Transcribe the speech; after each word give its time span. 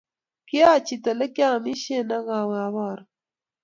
Kyachit 0.47 1.03
olegiamishen 1.11 2.09
agawe 2.19 2.55
abaru. 2.67 3.03